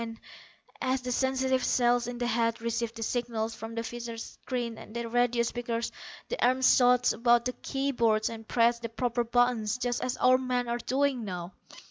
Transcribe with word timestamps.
And, 0.01 0.19
as 0.81 1.01
the 1.01 1.11
sensitive 1.11 1.63
cells 1.63 2.07
in 2.07 2.17
the 2.17 2.25
head 2.25 2.59
received 2.59 2.95
the 2.95 3.03
signals 3.03 3.53
from 3.53 3.75
the 3.75 3.83
visor 3.83 4.17
screens 4.17 4.79
and 4.79 4.95
the 4.95 5.07
radio 5.07 5.43
speakers 5.43 5.91
the 6.27 6.43
arms 6.43 6.75
shot 6.75 7.13
about 7.13 7.45
the 7.45 7.53
key 7.61 7.91
boards 7.91 8.27
and 8.27 8.47
pressed 8.47 8.81
the 8.81 8.89
proper 8.89 9.23
buttons 9.23 9.77
just 9.77 10.03
as 10.03 10.17
our 10.17 10.39
men 10.39 10.67
are 10.67 10.79
doing 10.79 11.23
now. 11.23 11.53